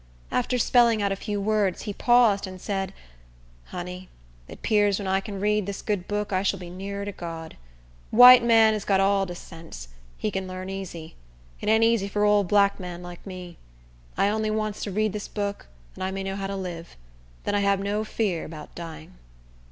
After 0.31 0.57
spelling 0.57 0.99
out 1.03 1.11
a 1.11 1.15
few 1.15 1.39
words, 1.39 1.83
he 1.83 1.93
paused, 1.93 2.47
and 2.47 2.59
said, 2.59 2.91
"Honey, 3.65 4.09
it 4.47 4.63
'pears 4.63 4.97
when 4.97 5.07
I 5.07 5.19
can 5.19 5.39
read 5.39 5.65
dis 5.65 5.83
good 5.83 6.07
book 6.07 6.33
I 6.33 6.41
shall 6.41 6.57
be 6.57 6.71
nearer 6.71 7.05
to 7.05 7.11
God. 7.11 7.55
White 8.09 8.43
man 8.43 8.73
is 8.73 8.83
got 8.83 8.99
all 8.99 9.27
de 9.27 9.35
sense. 9.35 9.89
He 10.17 10.31
can 10.31 10.47
larn 10.47 10.71
easy. 10.71 11.13
It 11.59 11.69
ain't 11.69 11.83
easy 11.83 12.07
for 12.07 12.23
ole 12.23 12.43
black 12.43 12.79
man 12.79 13.03
like 13.03 13.23
me. 13.27 13.57
I 14.17 14.29
only 14.29 14.49
wants 14.49 14.83
to 14.85 14.91
read 14.91 15.11
dis 15.11 15.27
book, 15.27 15.67
dat 15.95 16.03
I 16.05 16.09
may 16.09 16.23
know 16.23 16.35
how 16.35 16.47
to 16.47 16.55
live; 16.55 16.95
den 17.45 17.53
I 17.53 17.59
hab 17.59 17.77
no 17.79 18.03
fear 18.03 18.47
'bout 18.47 18.73
dying." 18.73 19.13